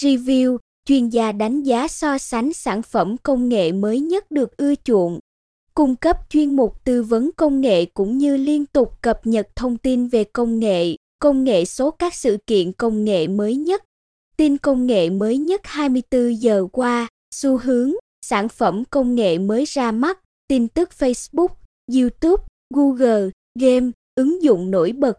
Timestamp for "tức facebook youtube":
20.68-22.44